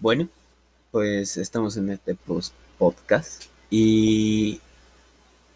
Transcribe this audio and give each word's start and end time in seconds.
Bueno, 0.00 0.30
pues 0.92 1.36
estamos 1.36 1.76
en 1.76 1.90
este 1.90 2.16
podcast 2.78 3.44
y 3.68 4.58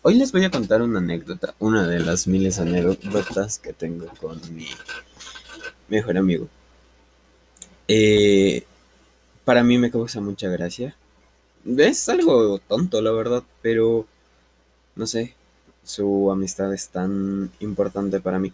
hoy 0.02 0.16
les 0.16 0.32
voy 0.32 0.44
a 0.44 0.50
contar 0.50 0.82
una 0.82 0.98
anécdota, 0.98 1.54
una 1.58 1.86
de 1.86 2.00
las 2.00 2.26
miles 2.26 2.58
anécdotas 2.58 3.58
que 3.58 3.72
tengo 3.72 4.06
con 4.20 4.38
mi 4.54 4.66
mejor 5.88 6.18
amigo. 6.18 6.46
Eh, 7.88 8.64
para 9.46 9.64
mí 9.64 9.78
me 9.78 9.90
causa 9.90 10.20
mucha 10.20 10.50
gracia. 10.50 10.94
Es 11.78 12.06
algo 12.10 12.58
tonto, 12.58 13.00
la 13.00 13.12
verdad, 13.12 13.42
pero 13.62 14.06
no 14.94 15.06
sé, 15.06 15.34
su 15.84 16.30
amistad 16.30 16.74
es 16.74 16.90
tan 16.90 17.50
importante 17.60 18.20
para 18.20 18.38
mí. 18.38 18.52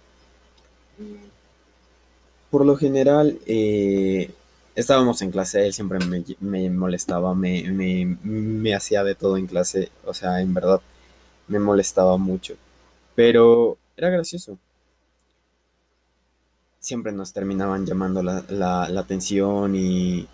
Por 2.48 2.64
lo 2.64 2.76
general, 2.76 3.40
eh, 3.46 4.30
estábamos 4.74 5.22
en 5.22 5.30
clase, 5.30 5.66
él 5.66 5.72
siempre 5.72 5.98
me, 6.40 6.70
molestaba, 6.70 7.34
me, 7.34 7.62
me, 8.22 8.74
hacía 8.74 9.04
de 9.04 9.14
todo 9.14 9.36
en 9.36 9.46
clase, 9.46 9.90
o 10.04 10.14
sea, 10.14 10.40
en 10.40 10.54
verdad, 10.54 10.80
me 11.48 11.58
molestaba 11.58 12.16
mucho, 12.16 12.56
pero 13.14 13.78
era 13.96 14.10
gracioso. 14.10 14.58
Siempre 16.78 17.12
nos 17.12 17.32
terminaban 17.32 17.84
llamando 17.84 18.22
la, 18.22 18.44
la, 18.48 19.00
atención 19.00 19.74
y 19.76 20.26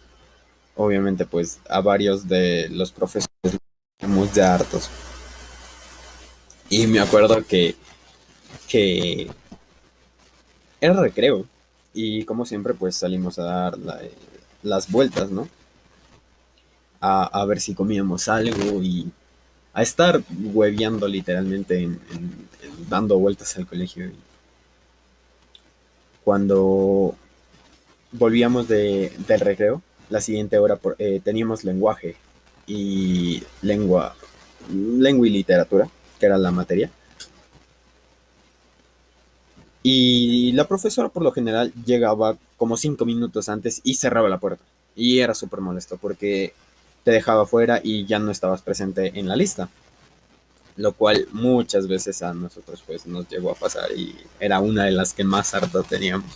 obviamente 0.77 1.27
pues 1.27 1.59
a 1.68 1.80
varios 1.80 2.29
de 2.29 2.68
los 2.68 2.93
profesores 2.93 3.59
éramos 3.98 4.32
de 4.32 4.43
hartos. 4.43 4.88
Y 6.68 6.87
me 6.87 7.01
acuerdo 7.01 7.45
que, 7.45 7.74
que 8.68 9.29
era 10.80 11.01
recreo 11.01 11.46
y 11.93 12.24
como 12.24 12.45
siempre 12.45 12.74
pues 12.74 12.95
salimos 12.95 13.38
a 13.38 13.45
dar 13.45 13.79
la, 13.79 14.01
las 14.62 14.91
vueltas, 14.91 15.30
¿no? 15.30 15.48
A, 17.01 17.24
a, 17.24 17.45
ver 17.45 17.60
si 17.60 17.74
comíamos 17.74 18.29
algo 18.29 18.82
y 18.82 19.10
a 19.74 19.82
estar 19.82 20.23
hueveando 20.52 21.07
literalmente, 21.07 21.82
en, 21.82 22.01
en, 22.10 22.49
en, 22.62 22.88
dando 22.88 23.18
vueltas 23.18 23.57
al 23.57 23.66
colegio. 23.66 24.10
Cuando 26.24 27.15
volvíamos 28.12 28.68
de, 28.68 29.12
del 29.29 29.40
recreo, 29.40 29.82
la 30.09 30.21
siguiente 30.21 30.59
hora 30.59 30.77
por, 30.77 30.96
eh, 30.99 31.21
teníamos 31.23 31.65
lenguaje 31.65 32.16
y 32.66 33.43
lengua, 33.62 34.16
lengua 34.71 35.27
y 35.27 35.30
literatura, 35.30 35.88
que 36.18 36.27
era 36.27 36.38
la 36.38 36.51
materia. 36.51 36.90
Y 39.88 40.51
la 40.51 40.66
profesora 40.66 41.10
por 41.10 41.23
lo 41.23 41.30
general 41.30 41.73
llegaba 41.84 42.37
como 42.56 42.76
cinco 42.76 43.04
minutos 43.04 43.48
antes 43.48 43.80
y 43.84 43.95
cerraba 43.95 44.28
la 44.28 44.40
puerta. 44.40 44.65
Y 44.96 45.20
era 45.20 45.32
súper 45.32 45.60
molesto 45.60 45.96
porque 45.96 46.54
te 47.04 47.12
dejaba 47.12 47.46
fuera 47.46 47.80
y 47.80 48.04
ya 48.04 48.18
no 48.18 48.32
estabas 48.32 48.62
presente 48.62 49.12
en 49.15 49.28
la 49.28 49.37
lista. 49.37 49.68
Lo 50.74 50.93
cual 50.93 51.28
muchas 51.30 51.87
veces 51.87 52.20
a 52.24 52.34
nosotros 52.34 52.82
pues 52.84 53.06
nos 53.06 53.28
llegó 53.28 53.52
a 53.52 53.54
pasar 53.54 53.93
y 53.93 54.16
era 54.40 54.59
una 54.59 54.87
de 54.87 54.90
las 54.90 55.12
que 55.12 55.23
más 55.23 55.54
harta 55.54 55.84
teníamos. 55.84 56.32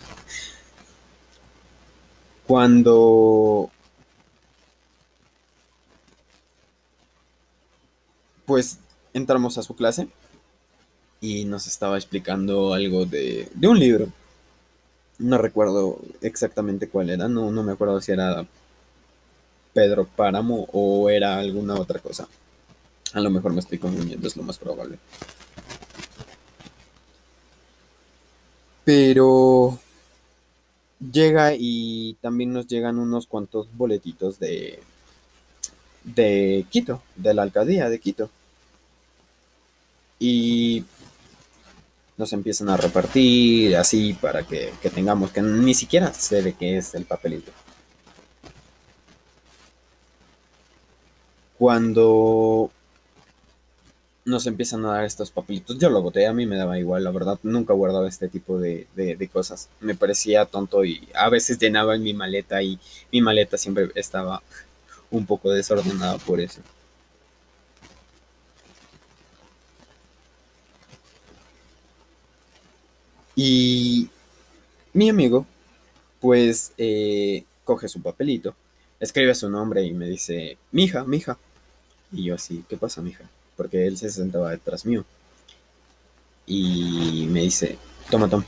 Cuando 2.46 3.68
pues 8.46 8.78
entramos 9.12 9.58
a 9.58 9.64
su 9.64 9.74
clase 9.74 10.06
y 11.20 11.44
nos 11.44 11.66
estaba 11.66 11.96
explicando 11.96 12.72
algo 12.72 13.06
de, 13.06 13.48
de 13.54 13.68
un 13.68 13.78
libro. 13.78 14.08
No 15.18 15.36
recuerdo 15.38 16.00
exactamente 16.22 16.88
cuál 16.88 17.10
era, 17.10 17.28
no, 17.28 17.50
no 17.50 17.62
me 17.62 17.72
acuerdo 17.72 18.00
si 18.00 18.12
era 18.12 18.46
Pedro 19.74 20.06
Páramo 20.06 20.66
o 20.72 21.10
era 21.10 21.38
alguna 21.38 21.74
otra 21.74 22.00
cosa. 22.00 22.26
A 23.12 23.20
lo 23.20 23.30
mejor 23.30 23.52
me 23.52 23.60
estoy 23.60 23.78
confundiendo, 23.78 24.26
es 24.26 24.36
lo 24.36 24.42
más 24.42 24.58
probable. 24.58 24.98
Pero 28.84 29.78
llega 31.00 31.54
y 31.56 32.14
también 32.20 32.52
nos 32.52 32.66
llegan 32.66 32.98
unos 32.98 33.26
cuantos 33.26 33.68
boletitos 33.76 34.38
de, 34.38 34.80
de 36.04 36.64
Quito, 36.70 37.02
de 37.16 37.34
la 37.34 37.42
alcaldía 37.42 37.88
de 37.88 38.00
Quito. 38.00 38.30
Y 40.18 40.84
nos 42.20 42.34
empiezan 42.34 42.68
a 42.68 42.76
repartir 42.76 43.74
así 43.76 44.12
para 44.12 44.42
que, 44.42 44.72
que, 44.82 44.90
tengamos, 44.90 45.32
que 45.32 45.40
ni 45.40 45.72
siquiera 45.72 46.12
sé 46.12 46.42
de 46.42 46.52
qué 46.52 46.76
es 46.76 46.94
el 46.94 47.06
papelito. 47.06 47.50
Cuando 51.58 52.70
nos 54.26 54.46
empiezan 54.46 54.84
a 54.84 54.92
dar 54.92 55.04
estos 55.04 55.30
papelitos, 55.30 55.78
yo 55.78 55.88
lo 55.88 56.02
boté, 56.02 56.26
a 56.26 56.34
mí 56.34 56.44
me 56.44 56.56
daba 56.56 56.78
igual, 56.78 57.04
la 57.04 57.10
verdad, 57.10 57.38
nunca 57.42 57.72
guardaba 57.72 58.06
este 58.06 58.28
tipo 58.28 58.58
de, 58.58 58.86
de, 58.94 59.16
de 59.16 59.28
cosas. 59.28 59.70
Me 59.80 59.94
parecía 59.94 60.44
tonto 60.44 60.84
y 60.84 61.08
a 61.14 61.30
veces 61.30 61.58
llenaba 61.58 61.94
en 61.96 62.02
mi 62.02 62.12
maleta 62.12 62.62
y 62.62 62.78
mi 63.10 63.22
maleta 63.22 63.56
siempre 63.56 63.88
estaba 63.94 64.42
un 65.10 65.24
poco 65.24 65.50
desordenada 65.50 66.18
por 66.18 66.38
eso. 66.38 66.60
Y 73.42 74.10
mi 74.92 75.08
amigo, 75.08 75.46
pues, 76.20 76.72
eh, 76.76 77.44
coge 77.64 77.88
su 77.88 78.02
papelito, 78.02 78.54
escribe 79.00 79.34
su 79.34 79.48
nombre 79.48 79.82
y 79.82 79.94
me 79.94 80.06
dice, 80.06 80.58
mija, 80.72 81.04
mija. 81.04 81.38
Y 82.12 82.24
yo 82.24 82.34
así, 82.34 82.62
¿qué 82.68 82.76
pasa, 82.76 83.00
mija? 83.00 83.24
Porque 83.56 83.86
él 83.86 83.96
se 83.96 84.10
sentaba 84.10 84.50
detrás 84.50 84.84
mío. 84.84 85.06
Y 86.44 87.28
me 87.30 87.40
dice, 87.40 87.78
toma, 88.10 88.28
toma, 88.28 88.44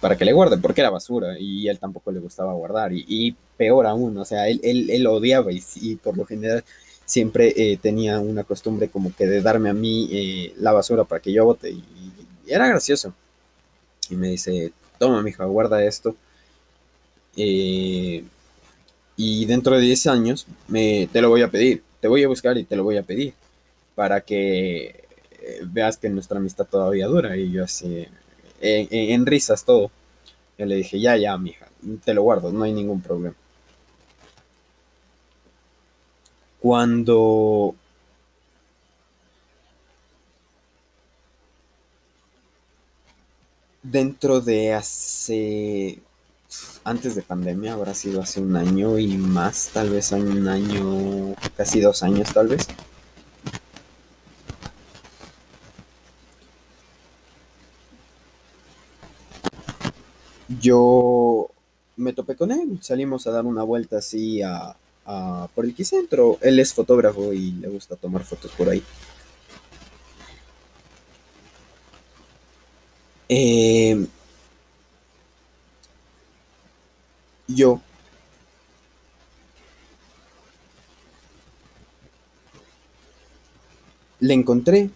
para 0.00 0.16
que 0.16 0.24
le 0.24 0.32
guarde, 0.32 0.58
porque 0.58 0.80
era 0.80 0.90
basura 0.90 1.38
y 1.38 1.68
él 1.68 1.78
tampoco 1.78 2.10
le 2.10 2.18
gustaba 2.18 2.52
guardar. 2.54 2.90
Y, 2.92 3.36
peor 3.56 3.86
aún, 3.86 4.18
o 4.18 4.24
sea, 4.24 4.48
él, 4.48 4.58
él, 4.64 4.90
él 4.90 5.06
odiaba 5.06 5.52
y, 5.52 5.94
por 6.02 6.16
lo 6.16 6.24
general 6.24 6.64
siempre 7.04 7.54
eh, 7.56 7.78
tenía 7.80 8.18
una 8.18 8.42
costumbre 8.42 8.88
como 8.88 9.14
que 9.14 9.28
de 9.28 9.42
darme 9.42 9.68
a 9.70 9.74
mí 9.74 10.08
eh, 10.10 10.54
la 10.56 10.72
basura 10.72 11.04
para 11.04 11.22
que 11.22 11.32
yo 11.32 11.44
bote. 11.44 11.70
Y, 11.70 11.84
y 12.44 12.52
era 12.52 12.66
gracioso 12.66 13.14
y 14.12 14.16
me 14.16 14.28
dice, 14.28 14.72
toma, 14.98 15.22
mija, 15.22 15.44
guarda 15.44 15.84
esto. 15.84 16.14
Eh, 17.36 18.24
y 19.16 19.44
dentro 19.46 19.76
de 19.76 19.82
10 19.82 20.06
años 20.08 20.46
te 20.70 21.20
lo 21.22 21.30
voy 21.30 21.42
a 21.42 21.50
pedir, 21.50 21.82
te 22.00 22.08
voy 22.08 22.22
a 22.22 22.28
buscar 22.28 22.58
y 22.58 22.64
te 22.64 22.76
lo 22.76 22.84
voy 22.84 22.98
a 22.98 23.02
pedir 23.02 23.32
para 23.94 24.20
que 24.20 25.04
eh, 25.30 25.60
veas 25.64 25.96
que 25.96 26.08
nuestra 26.08 26.38
amistad 26.38 26.66
todavía 26.66 27.06
dura. 27.06 27.36
Y 27.36 27.50
yo 27.52 27.64
así, 27.64 28.06
en, 28.60 28.88
en, 28.90 29.10
en 29.10 29.26
risas 29.26 29.64
todo. 29.64 29.90
Yo 30.58 30.66
le 30.66 30.76
dije, 30.76 31.00
ya, 31.00 31.16
ya, 31.16 31.36
mija, 31.38 31.66
te 32.04 32.14
lo 32.14 32.22
guardo, 32.22 32.52
no 32.52 32.62
hay 32.64 32.72
ningún 32.72 33.00
problema. 33.00 33.34
Cuando 36.60 37.74
dentro 43.82 44.40
de 44.40 44.74
hace, 44.74 46.00
antes 46.84 47.14
de 47.14 47.22
pandemia, 47.22 47.74
habrá 47.74 47.94
sido 47.94 48.22
hace 48.22 48.40
un 48.40 48.56
año 48.56 48.98
y 48.98 49.16
más, 49.16 49.70
tal 49.72 49.90
vez 49.90 50.12
un 50.12 50.48
año, 50.48 51.34
casi 51.56 51.80
dos 51.80 52.02
años 52.02 52.32
tal 52.32 52.48
vez. 52.48 52.66
Yo 60.60 61.48
me 61.96 62.12
topé 62.12 62.36
con 62.36 62.52
él, 62.52 62.78
salimos 62.82 63.26
a 63.26 63.32
dar 63.32 63.44
una 63.46 63.62
vuelta 63.62 63.98
así 63.98 64.42
a, 64.42 64.76
a 65.06 65.48
por 65.54 65.64
el 65.64 65.74
quicentro. 65.74 66.38
Él 66.40 66.58
es 66.60 66.72
fotógrafo 66.74 67.32
y 67.32 67.52
le 67.52 67.68
gusta 67.68 67.96
tomar 67.96 68.22
fotos 68.24 68.50
por 68.52 68.68
ahí. 68.68 68.82
Eh, 73.34 74.06
yo. 77.48 77.80
Le 84.20 84.34
encontré, 84.34 84.90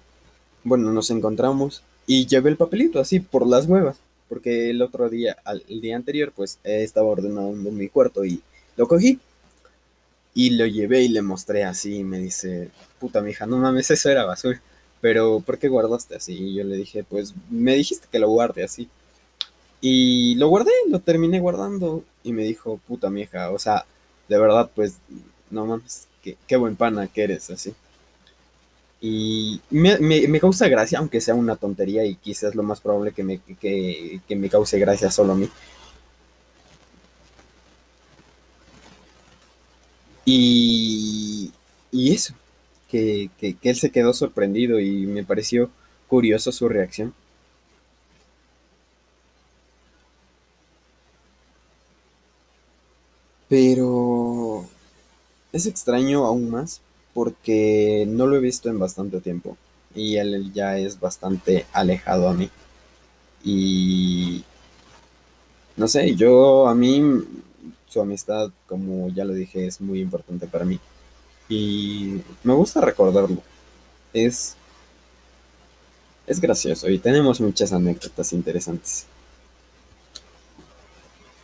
bueno, 0.64 0.92
nos 0.92 1.10
encontramos 1.10 1.82
y 2.06 2.26
llevé 2.26 2.50
el 2.50 2.58
papelito 2.58 3.00
así 3.00 3.20
por 3.20 3.46
las 3.46 3.64
huevas, 3.66 3.96
porque 4.28 4.68
el 4.68 4.82
otro 4.82 5.08
día, 5.08 5.38
al, 5.44 5.64
el 5.70 5.80
día 5.80 5.96
anterior, 5.96 6.30
pues 6.36 6.58
estaba 6.62 7.08
ordenando 7.08 7.72
mi 7.72 7.88
cuarto 7.88 8.26
y 8.26 8.42
lo 8.76 8.86
cogí 8.86 9.18
y 10.34 10.50
lo 10.50 10.66
llevé 10.66 11.04
y 11.04 11.08
le 11.08 11.22
mostré 11.22 11.64
así 11.64 11.96
y 12.00 12.04
me 12.04 12.18
dice, 12.18 12.68
puta 13.00 13.22
mija, 13.22 13.46
no 13.46 13.56
mames, 13.56 13.90
eso 13.90 14.10
era 14.10 14.26
basura, 14.26 14.60
pero 15.00 15.40
¿por 15.40 15.58
qué 15.58 15.68
guardaste 15.68 16.16
así? 16.16 16.34
Y 16.34 16.54
yo 16.54 16.64
le 16.64 16.76
dije, 16.76 17.04
pues 17.04 17.34
me 17.50 17.74
dijiste 17.74 18.08
que 18.10 18.18
lo 18.18 18.28
guarde 18.30 18.64
así. 18.64 18.88
Y 19.80 20.34
lo 20.36 20.48
guardé, 20.48 20.72
lo 20.88 21.00
terminé 21.00 21.40
guardando 21.40 22.04
y 22.24 22.32
me 22.32 22.44
dijo, 22.44 22.80
puta 22.88 23.10
mija, 23.10 23.50
o 23.50 23.58
sea, 23.58 23.86
de 24.28 24.38
verdad, 24.38 24.70
pues, 24.74 24.98
no 25.50 25.66
mames, 25.66 26.08
qué, 26.46 26.56
buen 26.56 26.76
pana 26.76 27.06
que 27.08 27.24
eres, 27.24 27.50
así. 27.50 27.74
Y 29.00 29.60
me, 29.70 29.98
me- 29.98 30.26
me 30.26 30.40
causa 30.40 30.68
gracia, 30.68 30.98
aunque 30.98 31.20
sea 31.20 31.34
una 31.34 31.56
tontería 31.56 32.04
y 32.06 32.14
quizás 32.16 32.54
lo 32.54 32.62
más 32.62 32.80
probable 32.80 33.12
que 33.12 33.22
me, 33.22 33.38
que, 33.60 34.20
que 34.26 34.36
me 34.36 34.48
cause 34.48 34.78
gracia 34.78 35.10
solo 35.10 35.34
a 35.34 35.36
mí. 35.36 35.48
Y, 40.24 41.52
y 41.92 42.12
eso, 42.14 42.34
que, 43.38 43.56
él 43.62 43.76
se 43.76 43.90
quedó 43.90 44.12
sorprendido 44.12 44.80
y 44.80 45.06
me 45.06 45.24
pareció 45.24 45.70
curioso 46.08 46.52
su 46.52 46.68
reacción. 46.68 47.14
Pero 53.48 54.66
es 55.52 55.66
extraño 55.66 56.24
aún 56.26 56.50
más 56.50 56.80
porque 57.14 58.04
no 58.08 58.26
lo 58.26 58.36
he 58.36 58.40
visto 58.40 58.68
en 58.68 58.78
bastante 58.78 59.20
tiempo 59.20 59.56
y 59.94 60.16
él 60.16 60.52
ya 60.52 60.78
es 60.78 60.98
bastante 61.00 61.66
alejado 61.72 62.28
a 62.28 62.34
mí. 62.34 62.50
Y 63.44 64.44
no 65.76 65.88
sé, 65.88 66.14
yo 66.16 66.68
a 66.68 66.74
mí 66.74 67.02
su 67.88 68.00
amistad, 68.00 68.50
como 68.66 69.08
ya 69.10 69.24
lo 69.24 69.34
dije, 69.34 69.66
es 69.66 69.80
muy 69.80 70.00
importante 70.00 70.46
para 70.46 70.64
mí 70.64 70.80
y 71.48 72.20
me 72.42 72.54
gusta 72.54 72.80
recordarlo. 72.80 73.42
Es, 74.12 74.56
es 76.26 76.40
gracioso 76.40 76.88
y 76.88 76.98
tenemos 76.98 77.40
muchas 77.40 77.72
anécdotas 77.72 78.32
interesantes. 78.32 79.06